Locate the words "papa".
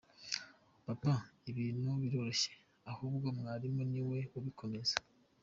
0.85-1.13